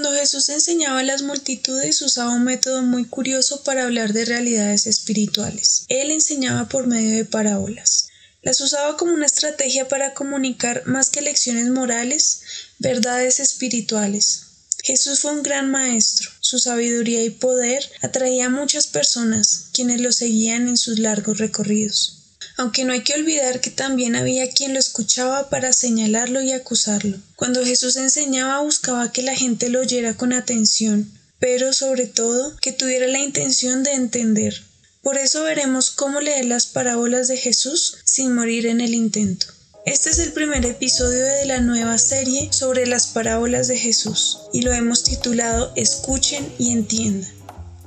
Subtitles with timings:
[0.00, 4.86] Cuando Jesús enseñaba a las multitudes usaba un método muy curioso para hablar de realidades
[4.86, 5.84] espirituales.
[5.88, 8.08] Él enseñaba por medio de parábolas.
[8.40, 12.40] Las usaba como una estrategia para comunicar más que lecciones morales,
[12.78, 14.44] verdades espirituales.
[14.82, 16.30] Jesús fue un gran maestro.
[16.40, 22.19] Su sabiduría y poder atraía a muchas personas, quienes lo seguían en sus largos recorridos
[22.60, 27.16] aunque no hay que olvidar que también había quien lo escuchaba para señalarlo y acusarlo.
[27.34, 32.72] Cuando Jesús enseñaba buscaba que la gente lo oyera con atención, pero sobre todo que
[32.72, 34.62] tuviera la intención de entender.
[35.00, 39.46] Por eso veremos cómo leer las parábolas de Jesús sin morir en el intento.
[39.86, 44.60] Este es el primer episodio de la nueva serie sobre las parábolas de Jesús y
[44.60, 47.32] lo hemos titulado Escuchen y entiendan.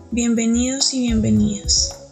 [0.10, 2.03] Bienvenidos y bienvenidas.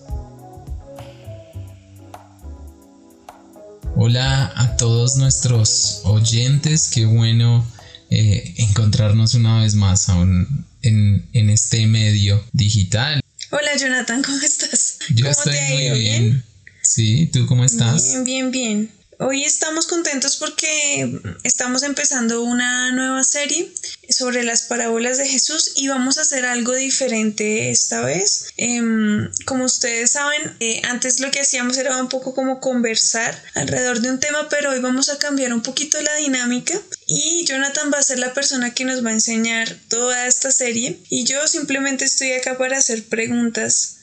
[4.03, 7.63] Hola a todos nuestros oyentes, qué bueno
[8.09, 13.21] eh, encontrarnos una vez más aún en, este medio digital.
[13.51, 14.97] Hola Jonathan, ¿cómo estás?
[15.13, 16.43] Yo estoy muy bien.
[16.81, 18.23] Sí, ¿tú cómo estás?
[18.23, 19.00] Bien, bien, bien.
[19.23, 23.71] Hoy estamos contentos porque estamos empezando una nueva serie
[24.09, 28.47] sobre las parábolas de Jesús y vamos a hacer algo diferente esta vez.
[28.57, 34.01] Em, como ustedes saben, eh, antes lo que hacíamos era un poco como conversar alrededor
[34.01, 36.73] de un tema, pero hoy vamos a cambiar un poquito la dinámica
[37.05, 40.99] y Jonathan va a ser la persona que nos va a enseñar toda esta serie
[41.09, 44.00] y yo simplemente estoy acá para hacer preguntas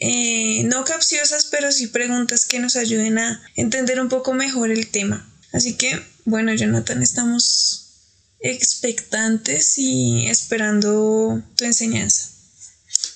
[0.00, 4.88] eh, no capciosas, pero sí preguntas que nos ayuden a entender un poco mejor el
[4.88, 5.28] tema.
[5.52, 7.86] Así que, bueno, Jonathan, estamos
[8.40, 12.30] expectantes y esperando tu enseñanza.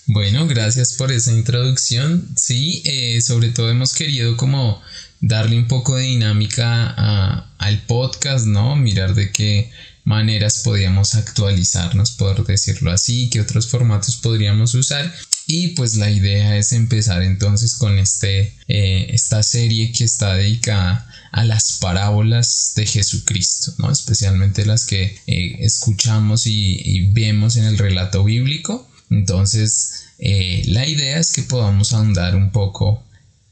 [0.06, 2.28] Bueno, gracias por esa introducción.
[2.36, 4.82] Sí, eh, sobre todo hemos querido como
[5.20, 8.76] darle un poco de dinámica al podcast, ¿no?
[8.76, 9.70] Mirar de qué
[10.04, 15.10] maneras podíamos actualizarnos, por decirlo así, qué otros formatos podríamos usar.
[15.46, 21.06] Y pues la idea es empezar entonces con este, eh, esta serie que está dedicada
[21.32, 23.90] a las parábolas de Jesucristo, ¿no?
[23.90, 28.88] especialmente las que eh, escuchamos y, vemos en el relato bíblico.
[29.10, 33.04] Entonces, eh, la idea es que podamos ahondar un poco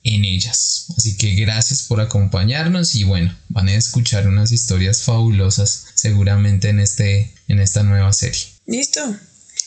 [0.05, 0.87] en ellas.
[0.97, 6.81] Así que gracias por acompañarnos y bueno, van a escuchar unas historias fabulosas seguramente en,
[6.81, 8.43] este, en esta nueva serie.
[8.67, 9.00] Listo.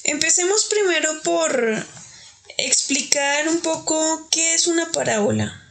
[0.03, 1.85] Empecemos primero por
[2.57, 5.61] explicar un poco qué es una parábola.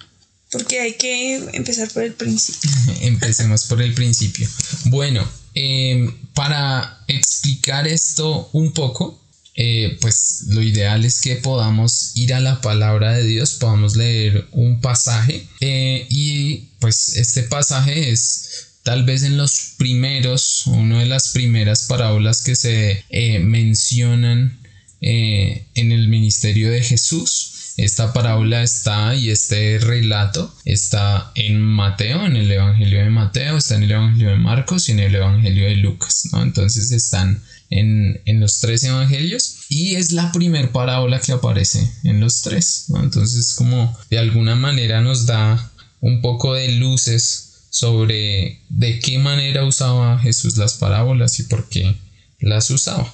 [0.51, 2.71] Porque hay que empezar por el principio.
[3.01, 4.49] Empecemos por el principio.
[4.85, 9.21] Bueno, em, para explicar esto un poco,
[9.57, 14.49] eh, pues lo ideal es que podamos ir a la palabra de Dios, podamos leer
[14.51, 21.07] un pasaje eh, y pues este pasaje es tal vez en los primeros, una de
[21.07, 24.59] las primeras parábolas que se eh, mencionan
[25.07, 27.75] eh, en el ministerio de Jesús.
[27.77, 33.75] Esta parábola está y este relato está en Mateo, en el Evangelio de Mateo, está
[33.75, 36.43] en el Evangelio de Marcos y en el Evangelio de Lucas, ¿no?
[36.43, 42.41] Entonces están en, los tres evangelios y es la primer parábola que aparece en los
[42.41, 43.03] tres, ¿no?
[43.03, 49.67] Entonces como de alguna manera nos da un poco de luces sobre de qué manera
[49.67, 51.95] usaba Jesús las parábolas y por qué
[52.39, 53.13] las usaba.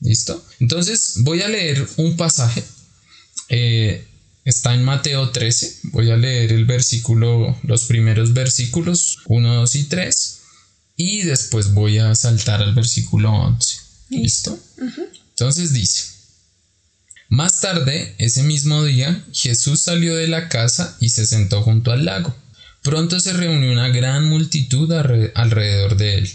[0.00, 0.42] ¿Listo?
[0.60, 2.64] Entonces voy a leer un pasaje.
[3.48, 4.06] Eh,
[4.44, 5.80] está en Mateo 13.
[5.92, 10.40] Voy a leer el versículo, los primeros versículos 1, 2 y 3.
[10.96, 13.76] Y después voy a saltar al versículo 11.
[14.10, 14.58] ¿Listo?
[15.30, 16.06] Entonces dice.
[17.28, 22.04] Más tarde, ese mismo día, Jesús salió de la casa y se sentó junto al
[22.04, 22.34] lago.
[22.82, 26.30] Pronto se reunió una gran multitud alrededor de él,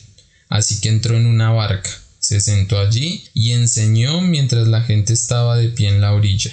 [0.47, 1.89] así que entró en una barca
[2.25, 6.51] se sentó allí y enseñó mientras la gente estaba de pie en la orilla.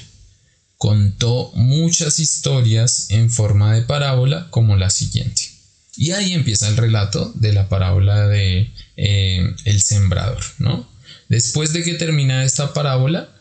[0.76, 5.48] Contó muchas historias en forma de parábola como la siguiente.
[5.96, 10.86] Y ahí empieza el relato de la parábola de eh, el sembrador, ¿no?
[11.30, 13.34] Después de que termina esta parábola,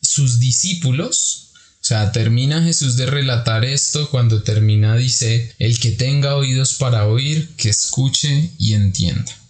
[0.00, 1.50] sus discípulos,
[1.82, 7.06] o sea, termina Jesús de relatar esto, cuando termina dice, el que tenga oídos para
[7.06, 9.43] oír, que escuche y entienda.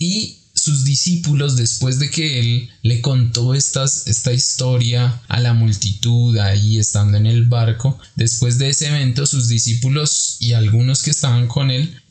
[0.00, 6.78] Y sus discípulos, después de que él le contó esta historia a la multitud ahí
[6.78, 11.70] estando en el barco, después de ese evento sus discípulos y algunos que estaban con
[11.70, 12.02] él,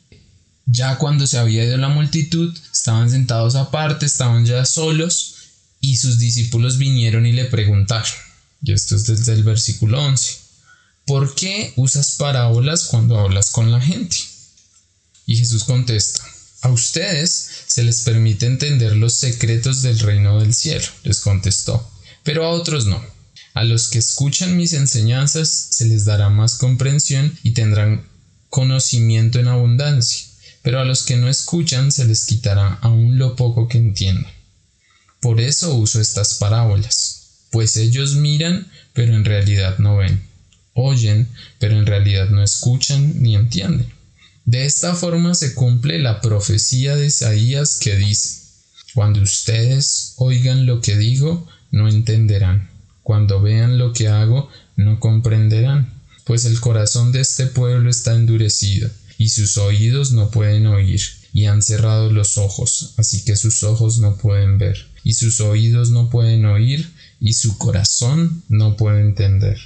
[0.66, 5.34] ya cuando se había ido la multitud, estaban sentados aparte, estaban ya solos
[5.80, 8.12] y sus discípulos vinieron y le preguntaron,
[8.62, 10.36] y esto es desde el versículo 11,
[11.06, 14.16] ¿por qué usas parábolas cuando hablas con la gente?
[15.26, 16.22] Y Jesús contesta,
[16.62, 21.90] A ustedes se les permite entender los secretos del reino del cielo, les contestó,
[22.22, 23.02] pero a otros no.
[23.54, 28.06] A los que escuchan mis enseñanzas se les dará más comprensión y tendrán
[28.50, 30.26] conocimiento en abundancia,
[30.62, 34.30] pero a los que no escuchan se les quitará aún lo poco que entiendan.
[35.20, 40.22] Por eso uso estas parábolas, pues ellos miran, pero en realidad no ven,
[40.74, 41.26] oyen,
[41.58, 43.99] pero en realidad no escuchan ni entienden.
[44.50, 48.48] De esta forma se cumple la profecía de Isaías que dice,
[48.94, 52.68] Cuando ustedes oigan lo que digo, no entenderán.
[53.04, 55.92] Cuando vean lo que hago, no comprenderán.
[56.24, 61.00] Pues el corazón de este pueblo está endurecido, y sus oídos no pueden oír,
[61.32, 65.90] y han cerrado los ojos, así que sus ojos no pueden ver, y sus oídos
[65.90, 69.60] no pueden oír, y su corazón no puede entender,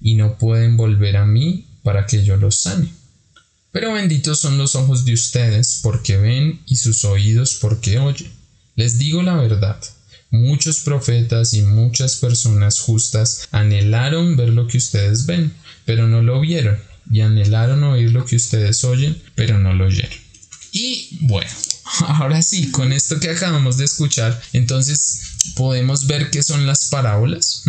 [0.00, 2.99] y no pueden volver a mí para que yo los sane.
[3.72, 8.30] Pero benditos son los ojos de ustedes porque ven y sus oídos porque oyen.
[8.74, 9.78] Les digo la verdad.
[10.30, 15.52] Muchos profetas y muchas personas justas anhelaron ver lo que ustedes ven,
[15.84, 16.78] pero no lo vieron,
[17.10, 20.16] y anhelaron oír lo que ustedes oyen, pero no lo oyeron.
[20.72, 21.50] Y bueno,
[22.06, 27.64] ahora sí, con esto que acabamos de escuchar, entonces podemos ver qué son las parábolas.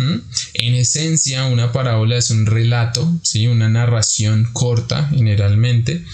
[0.54, 3.46] En esencia, una parábola es un relato, ¿sí?
[3.46, 6.04] una narración corta generalmente,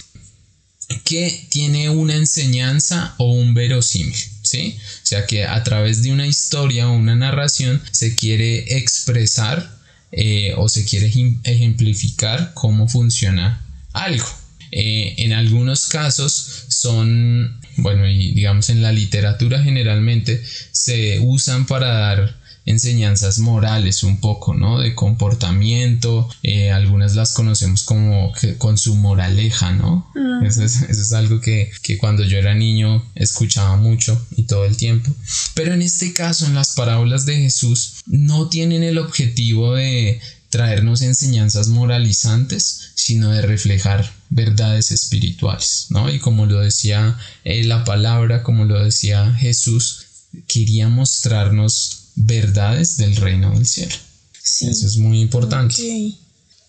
[1.03, 4.15] que tiene una enseñanza o un verosímil.
[4.41, 4.77] ¿sí?
[5.03, 9.77] O sea que a través de una historia o una narración se quiere expresar
[10.11, 11.11] eh, o se quiere
[11.43, 13.63] ejemplificar cómo funciona
[13.93, 14.27] algo.
[14.71, 20.41] Eh, en algunos casos son bueno, y digamos en la literatura generalmente
[20.71, 22.39] se usan para dar
[22.69, 24.79] enseñanzas morales un poco, ¿no?
[24.79, 30.07] De comportamiento, eh, algunas las conocemos como con su moraleja, ¿no?
[30.13, 30.45] Mm.
[30.45, 35.09] Eso, es, algo que, que, cuando yo era niño escuchaba mucho y todo el tiempo.
[35.55, 41.01] Pero en este caso, en las parábolas de Jesús, no tienen el objetivo de traernos
[41.01, 46.11] enseñanzas moralizantes, sino de reflejar verdades espirituales, ¿no?
[46.11, 50.05] Y como lo decía eh, la palabra, como lo decía Jesús,
[50.47, 53.95] quería mostrarnos verdades del reino del cielo.
[54.41, 54.67] Sí.
[54.67, 55.75] Eso es muy importante.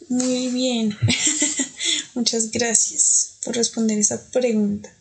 [0.08, 0.96] Muy bien.
[2.14, 4.92] Muchas gracias por responder esa pregunta.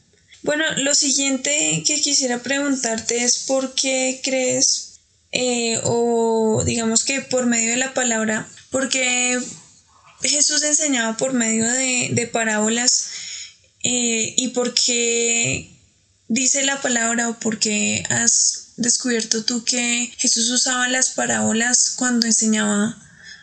[0.44, 5.00] Bueno, lo siguiente que quisiera preguntarte es por qué crees
[5.32, 9.40] eh, o digamos que por medio de la palabra porque
[10.22, 13.10] Jesús enseñaba por medio de, parábolas
[13.84, 15.72] eh, y porque
[16.28, 22.98] dice la palabra o porque has descubierto tú que Jesús usaba las parábolas cuando enseñaba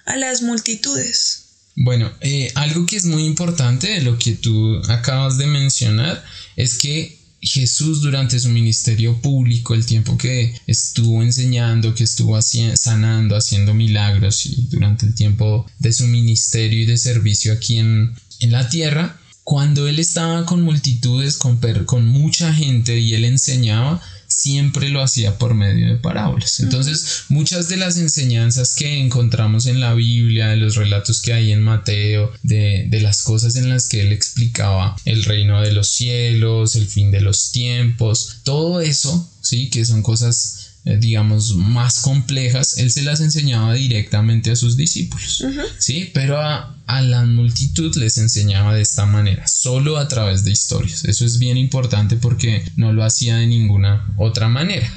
[0.05, 1.43] a las multitudes.
[1.77, 6.25] Bueno, eh, algo que es muy importante de lo que tú acabas de mencionar
[6.57, 7.16] es que
[7.47, 14.47] Jesús durante su ministerio público, el tiempo que estuvo enseñando, que estuvo sanando, haciendo milagros
[14.47, 19.19] y durante el tiempo de su ministerio y de servicio aquí en, en la tierra,
[19.45, 24.03] cuando él estaba con multitudes, con, con mucha gente y él enseñaba,
[24.37, 26.61] siempre lo hacía por medio de parábolas.
[26.61, 31.53] Entonces, muchas de las enseñanzas que encontramos en la Biblia, de los relatos que hay
[31.53, 35.89] en Mateo, de, de, las cosas en las que él explicaba el reino de los
[35.89, 42.01] cielos, el fin de los tiempos, todo eso, sí, que son cosas eh, digamos, más
[42.01, 45.45] complejas, él se las enseñaba directamente a sus discípulos,
[45.79, 46.13] ¿sí?
[46.15, 51.05] Pero a, a, la multitud les enseñaba de esta manera, solo a través de historias.
[51.05, 54.89] Eso es bien importante porque no lo hacía de ninguna otra manera.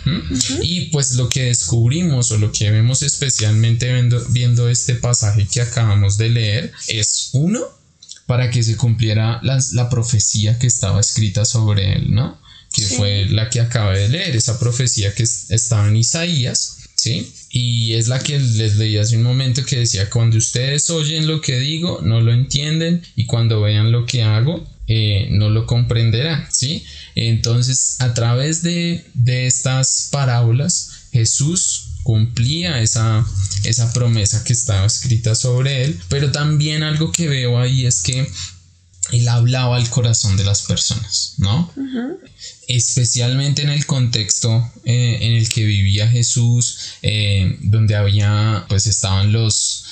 [0.62, 5.62] Y pues lo que descubrimos o lo que vemos especialmente viendo, viendo este pasaje que
[5.62, 7.62] acabamos de leer es uno,
[8.28, 12.39] para que se cumpliera la, la profecía que estaba escrita sobre él, ¿no?
[12.74, 17.32] Que fue la que acabé de leer, esa profecía que estaba en Isaías, ¿sí?
[17.50, 21.42] Y es la que les leí hace un momento que decía, cuando ustedes oyen lo
[21.42, 26.48] que digo, no lo entienden, y cuando vean lo que hago, eh, no lo comprenderán,
[26.52, 26.84] ¿sí?
[27.16, 33.26] Entonces, a través de, de estas parábolas, Jesús cumplía esa,
[33.66, 38.28] esa promesa que estaba escrita sobre él, pero también algo que veo ahí es que
[39.12, 41.72] él hablaba al corazón de las personas, ¿no?
[42.68, 49.32] Especialmente en el contexto eh, en el que vivía Jesús, eh, donde había, pues estaban
[49.32, 49.86] los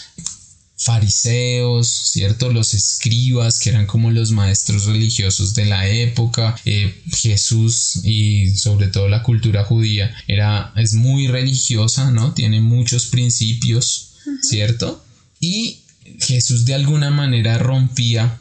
[0.77, 2.51] fariseos, ¿cierto?
[2.51, 6.55] Los escribas, que eran como los maestros religiosos de la época.
[6.65, 12.33] Eh, Jesús y sobre todo la cultura judía era, es muy religiosa, ¿no?
[12.33, 15.03] Tiene muchos principios, ¿cierto?
[15.39, 15.79] Y
[16.19, 18.39] Jesús de alguna manera rompía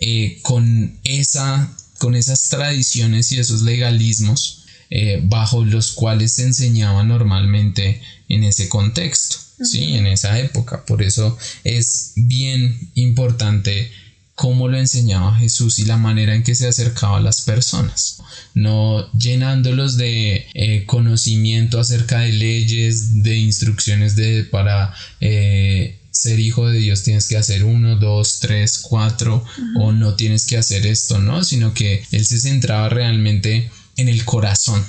[0.00, 7.02] eh, con esa con esas tradiciones y esos legalismos eh, bajo los cuales se enseñaba
[7.02, 9.94] normalmente en ese contexto, ¿sí?
[9.94, 10.84] En esa época.
[10.84, 13.90] Por eso es bien importante
[14.36, 18.22] cómo lo enseñaba Jesús y la manera en que se acercaba a las personas,
[18.54, 26.68] no llenándolos de eh, conocimiento acerca de leyes, de instrucciones de, para eh, ser hijo
[26.68, 29.44] de Dios tienes que hacer uno, dos, tres, cuatro,
[29.78, 31.44] o no tienes que hacer esto, ¿no?
[31.44, 34.84] Sino que él se centraba realmente en el corazón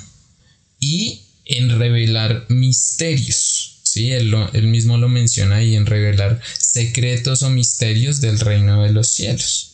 [0.80, 3.80] y en revelar misterios.
[3.82, 9.08] Sí, él, mismo lo menciona ahí en revelar secretos o misterios del reino de los
[9.08, 9.72] cielos.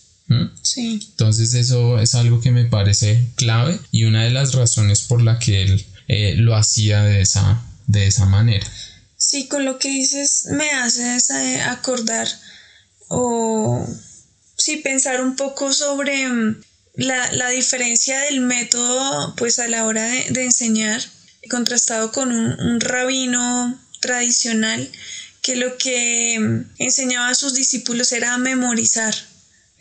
[0.63, 1.01] Sí.
[1.11, 5.39] Entonces eso es algo que me parece clave y una de las razones por la
[5.39, 8.67] que él eh, lo hacía de esa, de esa manera.
[9.27, 12.29] Sí, con lo que dices me hace acordar
[13.09, 13.87] o
[14.59, 16.63] sí pensar un poco sobre mm,
[16.97, 21.03] la, diferencia del método pues a la hora de, enseñar
[21.51, 24.93] contrastado con un, rabino tradicional
[25.41, 29.15] que lo que mm, enseñaba a sus discípulos era memorizar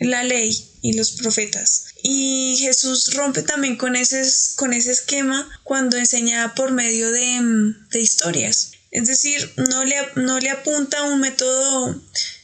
[0.00, 1.84] la ley y los profetas.
[2.02, 4.22] Y Jesús rompe también con ese,
[4.56, 8.73] con ese esquema cuando enseñaba por medio de, mm, de historias.
[8.94, 12.00] Es decir, no le, no le apunta a un método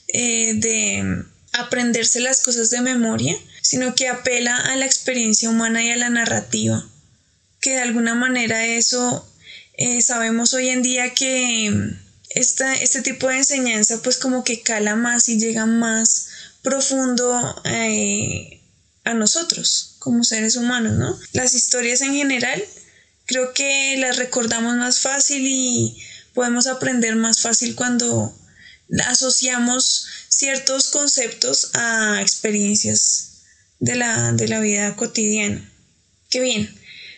[0.08, 5.90] eh, de aprenderse las cosas de memoria, sino que apela a la experiencia humana y
[5.90, 6.84] a la narrativa,
[7.60, 9.32] que de alguna manera eso
[9.74, 11.94] eh, sabemos hoy en día que
[12.30, 16.30] esta, este tipo de enseñanza pues como que cala más y llega más
[16.62, 18.60] profundo eh,
[19.04, 21.16] a nosotros como seres humanos, ¿no?
[21.32, 22.60] Las historias en general
[23.26, 26.02] creo que las recordamos más fácil y
[26.40, 28.34] podemos aprender más fácil cuando
[29.08, 33.42] asociamos ciertos conceptos a experiencias
[33.78, 35.70] de la, de la vida cotidiana.
[36.30, 36.74] Qué bien.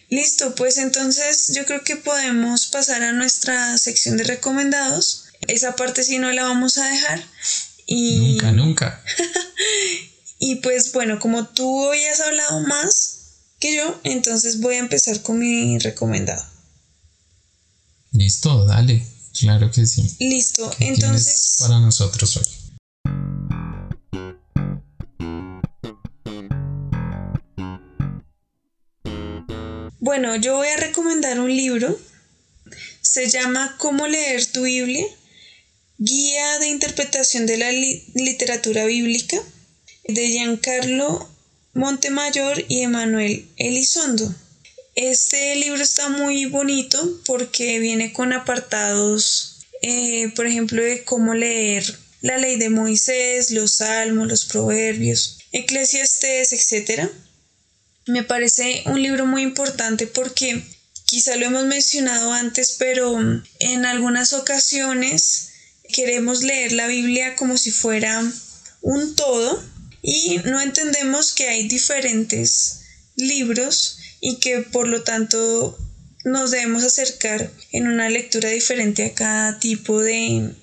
[0.08, 5.26] Listo, pues entonces yo creo que podemos pasar a nuestra sección de recomendados.
[5.46, 7.24] Esa parte sí no la vamos a dejar.
[7.86, 8.18] Y...
[8.18, 9.04] Nunca, nunca.
[10.40, 13.18] y pues bueno, como tú hoy has hablado más
[13.60, 16.44] que yo, entonces voy a empezar con mi recomendado.
[18.12, 19.11] Listo, dale.
[19.38, 20.16] Claro que sí.
[20.20, 21.56] Listo, entonces.
[21.60, 22.62] Para nosotros hoy.
[30.00, 31.98] Bueno, yo voy a recomendar un libro.
[33.00, 35.06] Se llama Cómo leer tu Biblia.
[35.98, 39.38] Guía de interpretación de la literatura bíblica
[40.08, 41.28] de Giancarlo
[41.74, 44.34] Montemayor y Emanuel Elizondo.
[44.94, 51.98] Este libro está muy bonito porque viene con apartados, eh, por ejemplo, de cómo leer
[52.20, 57.08] la ley de Moisés, los salmos, los proverbios, eclesiastes, etc.
[58.06, 60.62] Me parece un libro muy importante porque
[61.06, 63.18] quizá lo hemos mencionado antes, pero
[63.60, 65.52] en algunas ocasiones
[65.90, 68.22] queremos leer la Biblia como si fuera
[68.82, 69.64] un todo
[70.02, 72.80] y no entendemos que hay diferentes
[73.16, 75.76] libros y que por lo tanto
[76.24, 80.54] nos debemos acercar en una lectura diferente a cada tipo de,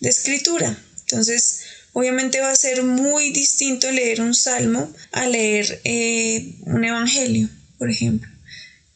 [0.00, 0.82] escritura.
[1.00, 1.60] Entonces,
[1.92, 7.90] obviamente va a ser muy distinto leer un salmo a leer eh, un evangelio, por
[7.90, 8.30] ejemplo.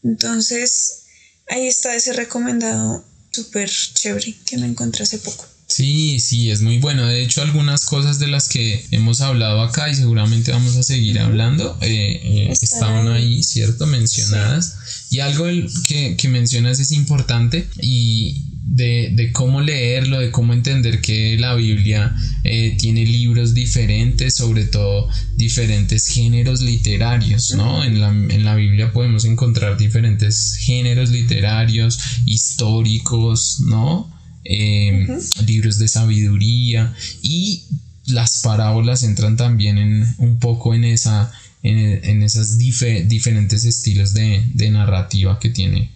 [0.02, 1.02] Entonces,
[1.48, 5.46] ahí está ese recomendado súper chévere que me encontré hace poco.
[5.70, 7.06] Sí, sí, es muy bueno.
[7.06, 11.20] De hecho, algunas cosas de las que hemos hablado acá y seguramente vamos a seguir
[11.20, 13.86] hablando eh, eh, estaban ahí, ¿cierto?
[13.86, 15.06] Mencionadas.
[15.10, 15.46] Y algo
[15.86, 21.54] que, que, mencionas es importante y de, de, cómo leerlo, de cómo entender que la
[21.54, 27.84] Biblia eh, tiene libros diferentes, sobre todo diferentes géneros literarios, ¿no?
[27.84, 34.19] En la, en la Biblia podemos encontrar diferentes géneros literarios, históricos, ¿no?
[34.44, 35.06] Em,
[35.46, 37.64] libros de sabiduría y
[38.06, 41.30] las parábolas entran también en, un poco en esa
[41.62, 45.90] en, esos diferentes estilos de, narrativa que tiene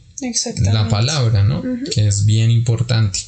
[0.58, 1.62] la palabra, ¿no?
[1.90, 3.20] Que es bien importante.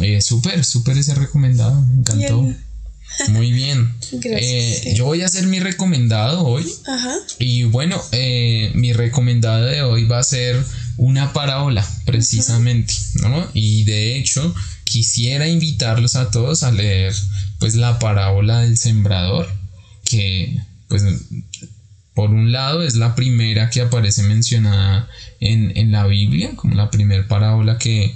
[0.00, 2.50] Eh, súper, súper ese recomendado, me encantó.
[3.28, 3.94] Muy bien.
[4.26, 6.64] Eh, yo voy a hacer mi recomendado hoy.
[7.38, 10.56] Y bueno, eh, mi recomendado de hoy va a ser
[10.96, 13.48] una parábola, precisamente, ¿no?
[13.54, 17.14] Y de hecho, quisiera invitarlos a todos a leer,
[17.58, 19.52] pues, la parábola del sembrador,
[20.04, 20.56] que,
[20.88, 21.02] pues,
[22.14, 25.08] por un lado es la primera que aparece mencionada
[25.40, 28.14] en, la Biblia, como la primera parábola que,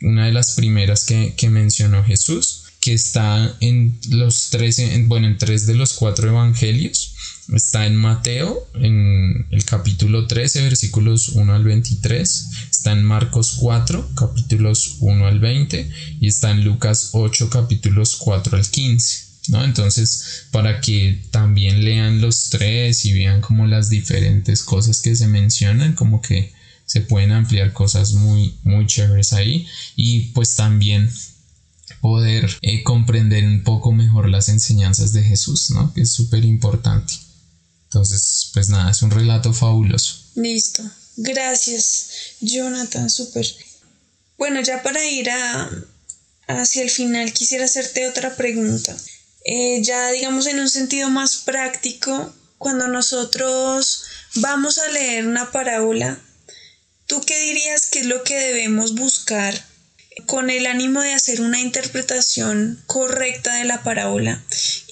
[0.00, 5.66] una de las primeras que, mencionó Jesús, que está en los tres, bueno, en tres
[5.66, 7.14] de los cuatro evangelios
[7.52, 12.48] Está en Mateo, en el capítulo 13, versículos 1 al 23.
[12.70, 15.88] Está en Marcos 4, capítulos 1 al 20.
[16.20, 19.26] Y está en Lucas 8, capítulos 4 al 15.
[19.48, 19.64] ¿no?
[19.64, 25.28] Entonces, para que también lean los tres y vean como las diferentes cosas que se
[25.28, 26.52] mencionan, como que
[26.84, 29.68] se pueden ampliar cosas muy, muy chéveres ahí.
[29.94, 31.10] Y pues también
[32.00, 35.94] poder eh, comprender un poco mejor las enseñanzas de Jesús, ¿no?
[35.94, 37.25] Que es súper importante.
[37.86, 40.16] Entonces, pues nada, es un relato fabuloso.
[40.34, 40.82] Listo.
[41.16, 43.46] Gracias, Jonathan, súper.
[44.36, 45.70] Bueno, ya para ir a,
[46.46, 48.94] hacia el final, quisiera hacerte otra pregunta.
[49.44, 54.02] Eh, ya digamos en un sentido más práctico, cuando nosotros
[54.34, 56.20] vamos a leer una parábola,
[57.06, 59.64] ¿tú qué dirías que es lo que debemos buscar
[60.24, 64.42] con el ánimo de hacer una interpretación correcta de la parábola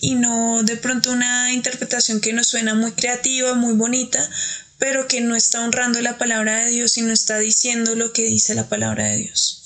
[0.00, 4.28] y no de pronto una interpretación que nos suena muy creativa, muy bonita,
[4.78, 8.24] pero que no está honrando la palabra de Dios y no está diciendo lo que
[8.24, 9.62] dice la palabra de Dios.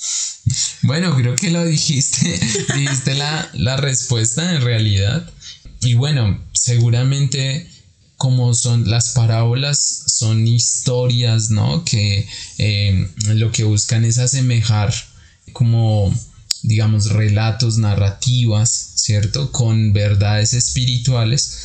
[0.82, 2.38] Bueno, creo que lo dijiste,
[2.74, 5.28] dijiste la, la respuesta en realidad.
[5.80, 7.68] Y bueno, seguramente
[8.16, 11.84] como son las parábolas, son historias, ¿no?
[11.84, 14.92] Que eh, lo que buscan es asemejar
[15.52, 16.12] como
[16.62, 19.52] digamos relatos, narrativas, ¿cierto?
[19.52, 21.60] Con verdades espirituales,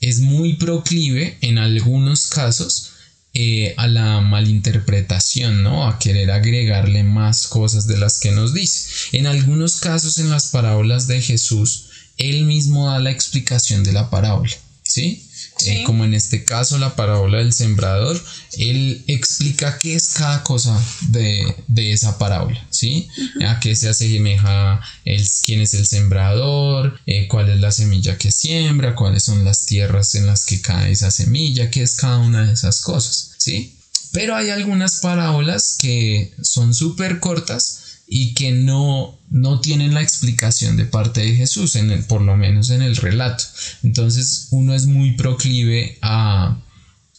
[0.00, 2.90] es muy proclive en algunos casos
[3.32, 5.88] eh, a la malinterpretación, ¿no?
[5.88, 8.88] A querer agregarle más cosas de las que nos dice.
[9.12, 14.08] En algunos casos en las parábolas de Jesús, él mismo da la explicación de la
[14.08, 14.52] parábola,
[14.84, 15.23] ¿sí?
[15.60, 18.20] Eh, como en este caso la parábola del sembrador,
[18.58, 23.08] él explica qué es cada cosa de, esa parábola, ¿sí?
[23.46, 28.32] A qué se asemeja el, quién es el sembrador, eh, cuál es la semilla que
[28.32, 32.44] siembra, cuáles son las tierras en las que cae esa semilla, qué es cada una
[32.46, 33.76] de esas cosas, ¿sí?
[34.12, 40.76] Pero hay algunas parábolas que son súper cortas y que no, no tienen la explicación
[40.76, 43.44] de parte de Jesús, en el, por lo menos en el relato.
[43.82, 46.58] Entonces uno es muy proclive a,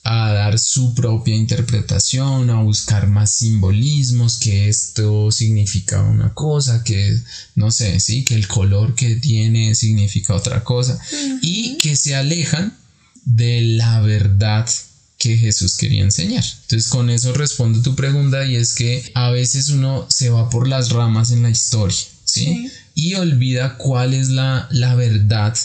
[0.04, 7.20] a dar su propia interpretación, a buscar más simbolismos, que esto significa una cosa, que
[7.56, 11.00] no sé, sí, que el color que tiene significa otra cosa,
[11.42, 12.78] y que se alejan
[13.26, 14.70] de la verdad
[15.18, 16.44] que Jesús quería enseñar.
[16.64, 20.68] Entonces con eso respondo tu pregunta y es que a veces uno se va por
[20.68, 22.70] las ramas en la historia, ¿sí?
[22.94, 25.58] Y olvida cuál es la, la verdad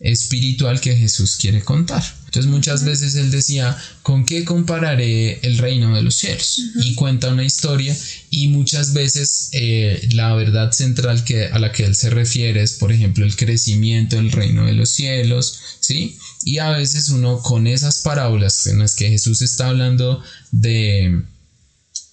[0.00, 2.02] espiritual que Jesús quiere contar.
[2.30, 6.60] Entonces muchas veces él decía, ¿con qué compararé el reino de los cielos?
[6.76, 7.96] Y cuenta una historia
[8.30, 12.74] y muchas veces eh, la verdad central que, a la que él se refiere es,
[12.74, 16.18] por ejemplo, el crecimiento del reino de los cielos, ¿sí?
[16.44, 21.22] Y a veces uno con esas parábolas en las que Jesús está hablando de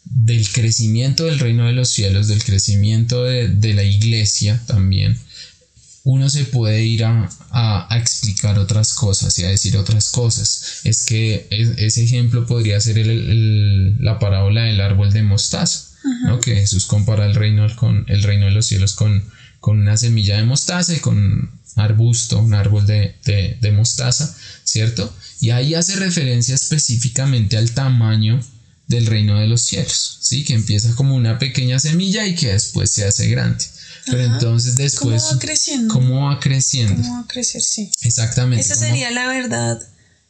[0.09, 5.19] del crecimiento del reino de los cielos, del crecimiento de, de la iglesia también,
[6.07, 10.79] uno se puede ir a, a, explicar otras cosas y a decir otras cosas.
[10.85, 16.39] Es que ese ejemplo podría ser el, la parábola del árbol de mostaza, ¿no?
[16.39, 19.21] que Jesús compara el reino, con, el reino de los cielos con,
[19.59, 24.33] con una semilla de mostaza y con un arbusto, un árbol de, de, de mostaza,
[24.63, 25.13] ¿cierto?
[25.41, 28.41] Y ahí hace referencia específicamente al tamaño
[28.87, 30.45] del reino de los cielos, ¿sí?
[30.45, 33.65] Que empieza como una pequeña semilla y que después se hace grande.
[34.07, 35.23] Pero entonces después...
[35.23, 35.93] ¿Cómo va creciendo?
[35.93, 37.01] ¿Cómo va creciendo?
[37.01, 37.61] ¿Cómo va a crecer?
[37.61, 37.91] Sí.
[38.01, 38.61] Exactamente.
[38.61, 39.81] Esa sería la verdad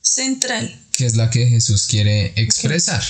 [0.02, 0.74] central.
[0.96, 3.04] Que es la que Jesús quiere expresar.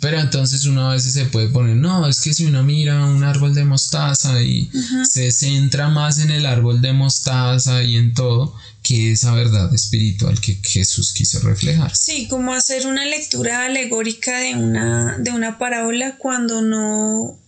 [0.00, 3.22] Pero entonces uno a veces se puede poner, no, es que si uno mira un
[3.22, 4.68] árbol de mostaza y
[5.08, 10.40] se centra más en el árbol de mostaza y en todo, que esa verdad espiritual
[10.40, 11.94] que Jesús quiso reflejar.
[11.94, 17.38] Sí, como hacer una lectura alegórica de una, de una parábola cuando no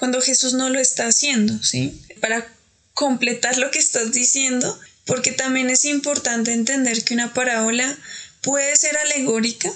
[0.00, 2.00] cuando Jesús no lo está haciendo, ¿sí?
[2.22, 2.50] Para
[2.94, 7.98] completar lo que estás diciendo, porque también es importante entender que una parábola
[8.40, 9.70] puede ser alegórica,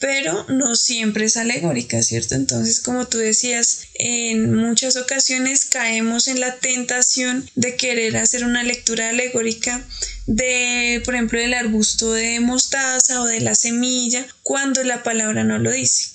[0.00, 2.34] pero no siempre es alegórica, ¿cierto?
[2.34, 8.64] Entonces, como tú decías, en muchas ocasiones caemos en la tentación de querer hacer una
[8.64, 9.86] lectura alegórica
[10.26, 15.60] de, por ejemplo, del arbusto de mostaza o de la semilla, cuando la palabra no
[15.60, 16.08] lo dice.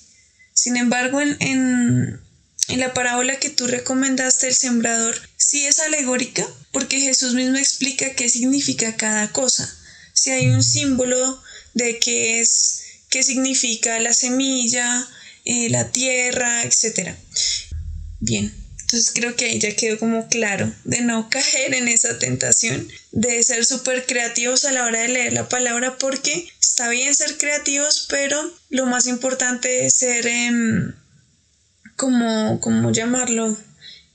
[0.54, 2.20] Sin embargo, en, en,
[2.70, 8.14] en la parábola que tú recomendaste, el sembrador, sí es alegórica porque Jesús mismo explica
[8.14, 9.76] qué significa cada cosa.
[10.14, 11.42] Si hay un símbolo
[11.74, 15.08] de qué es, qué significa la semilla,
[15.46, 17.16] eh, la tierra, etc.
[18.20, 22.88] Bien, Entonces creo que ahí ya quedó como claro de no caer en esa tentación
[23.12, 27.38] de ser súper creativos a la hora de leer la palabra porque está bien ser
[27.38, 30.94] creativos, pero lo más importante es ser, eh,
[32.00, 33.56] como, ¿cómo llamarlo?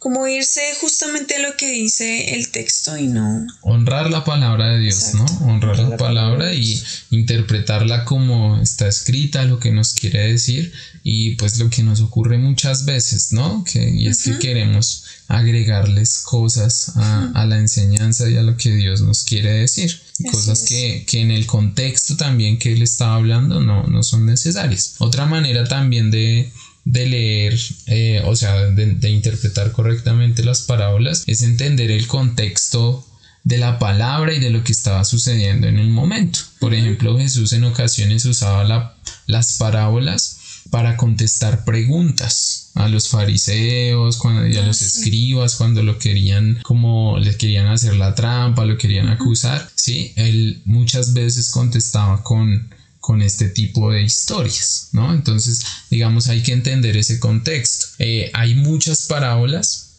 [0.04, 4.80] como irse justamente a lo que dice el texto y no honrar la palabra de
[4.80, 5.24] Dios, ¿no?
[5.46, 11.58] Honrar la, palabra y interpretarla como está escrita, lo que nos quiere decir y pues
[11.58, 13.64] lo que nos ocurre muchas veces, ¿no?
[13.64, 19.00] Que, y es que queremos agregarles cosas a, la enseñanza y a lo que Dios
[19.00, 20.02] nos quiere decir.
[20.30, 24.96] cosas que, que, en el contexto también que él estaba hablando no, no son necesarias.
[24.98, 26.52] Otra manera también de,
[26.84, 33.06] de leer, eh, o sea, de, interpretar correctamente las parábolas, es entender el contexto
[33.42, 36.40] de la palabra y de lo que estaba sucediendo en el momento.
[36.60, 40.38] Por ejemplo, Jesús en ocasiones usaba las parábolas
[40.70, 46.58] para contestar preguntas a los fariseos cuando, y a los ah, escribas cuando lo querían
[46.62, 52.68] como les querían hacer la trampa, lo querían acusar, sí, él muchas veces contestaba con
[53.04, 55.12] con este tipo de historias, ¿no?
[55.12, 57.84] Entonces, digamos, hay que entender ese contexto.
[57.98, 59.90] Eh, hay muchas parábolas,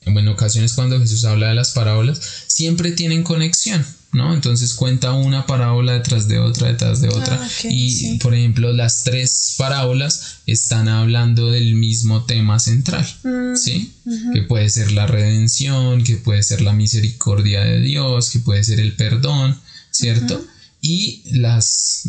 [0.00, 4.32] en ocasiones cuando Jesús habla de las parábolas, siempre tienen conexión, ¿no?
[4.32, 7.38] Entonces cuenta una parábola detrás de otra, detrás de otra.
[7.38, 13.92] Ah, y, por ejemplo, las tres parábolas están hablando del mismo tema central, mm, ¿sí?
[14.32, 18.80] Que puede ser la redención, que puede ser la misericordia de Dios, que puede ser
[18.80, 20.42] el perdón, ¿cierto?
[20.84, 22.02] Y las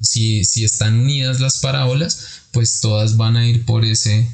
[0.00, 4.28] si, están unidas las parábolas pues todas van a ir por ese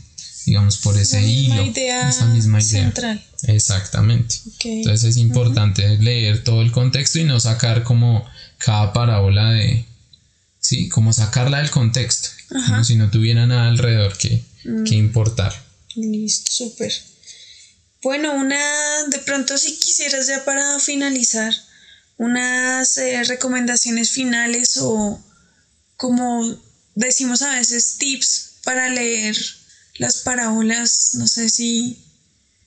[0.44, 2.82] digamos por ese hilo esa misma idea.
[2.84, 3.24] central.
[3.44, 4.36] exactamente.
[4.62, 9.86] Entonces es importante leer todo el contexto y no sacar como cada parábola de
[10.60, 14.84] sí como sacarla del contexto como si no tuviera nada alrededor que, mm.
[14.84, 15.64] que importar.
[15.94, 16.92] Listo súper.
[18.02, 18.60] Bueno una
[19.10, 21.54] de pronto si quisieras ya para finalizar
[22.18, 25.22] unas eh, recomendaciones finales o
[25.96, 26.58] como
[26.94, 29.36] decimos a veces tips para leer
[29.98, 31.10] las parábolas.
[31.14, 31.98] No sé si,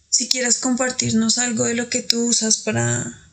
[0.10, 3.30] si quieras compartirnos algo de lo que tú usas para,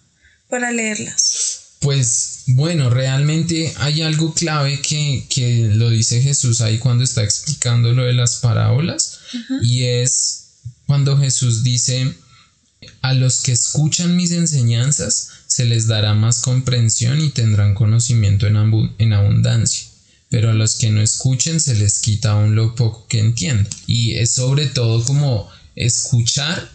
[0.48, 1.60] para leerlas.
[1.80, 7.92] Pues bueno, realmente hay algo clave que, que, lo dice Jesús ahí cuando está explicando
[7.92, 9.18] lo de las parábolas
[9.62, 10.46] y es
[10.86, 12.14] cuando Jesús dice
[13.02, 19.12] a los que escuchan mis enseñanzas se les dará más comprensión y tendrán conocimiento en,
[19.14, 19.86] abundancia.
[20.28, 23.66] Pero a los que no escuchen se les quita aún lo poco que entienden.
[23.86, 26.70] Y es sobre todo como escuchar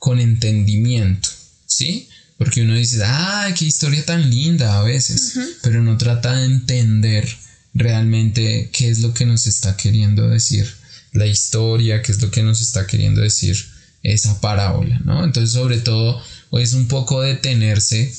[0.00, 1.28] con entendimiento,
[1.66, 2.08] ¿sí?
[2.36, 5.34] Porque uno dice, ¡ay, qué historia tan linda a veces!
[5.62, 7.28] Pero no trata de entender
[7.74, 10.66] realmente qué es lo que nos está queriendo decir
[11.12, 13.56] la historia, qué es lo que nos está queriendo decir
[14.02, 15.22] esa parábola, ¿no?
[15.22, 16.20] Entonces, sobre todo,
[16.52, 18.12] es un poco detenerse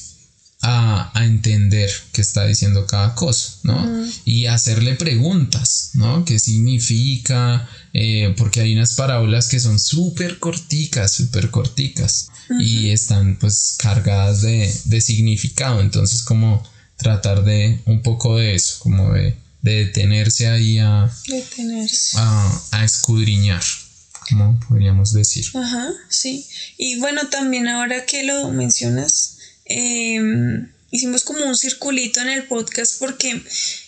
[0.62, 4.08] a, a, entender qué está diciendo cada cosa, ¿no?
[4.26, 6.26] Y hacerle preguntas, ¿no?
[6.26, 7.70] ¿Qué significa?
[7.94, 14.42] Eh, porque hay unas parábolas que son súper corticas, súper corticas y están pues cargadas
[14.42, 16.64] de, de, significado, entonces como
[16.96, 22.18] tratar de un poco de eso, como de, de detenerse ahí a, detenerse.
[22.18, 23.62] a, a escudriñar
[24.28, 25.46] como podríamos decir.
[25.54, 26.48] Ajá, sí.
[26.78, 33.00] Y bueno, también ahora que lo mencionas, em, hicimos como un circulito en el podcast
[33.00, 33.42] porque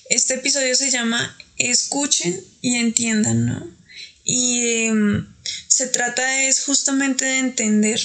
[0.10, 3.68] este episodio se llama Escuchen y entiendan, ¿no?
[4.24, 5.28] Y em,
[5.68, 8.00] se trata es justamente de entender,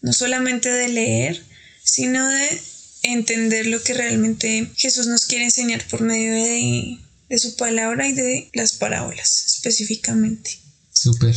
[0.00, 1.42] no solamente de leer,
[1.82, 2.62] sino de
[3.02, 8.12] entender lo que realmente Jesús nos quiere enseñar por medio de, de su palabra y
[8.12, 10.58] de las parábolas específicamente.
[10.92, 11.36] Súper.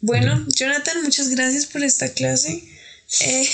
[0.00, 2.62] Bueno, Jonathan, muchas gracias por esta clase.
[3.20, 3.48] Eh,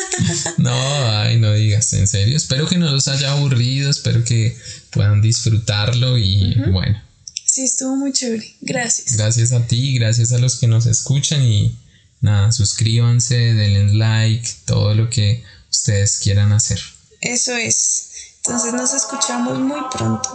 [0.58, 0.72] no,
[1.18, 2.36] ay, no digas, en serio.
[2.36, 4.56] Espero que no los haya aburrido, espero que
[4.90, 7.00] puedan disfrutarlo y bueno.
[7.44, 8.56] Sí, estuvo muy chévere.
[8.62, 9.16] Gracias.
[9.16, 11.78] Gracias a ti, gracias a los que nos escuchan y
[12.20, 16.80] nada, suscríbanse, denle like, todo lo que ustedes quieran hacer.
[17.20, 18.10] Eso es.
[18.38, 20.28] Entonces nos escuchamos muy pronto.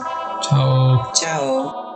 [0.50, 1.12] Chao.
[1.14, 1.89] Chao.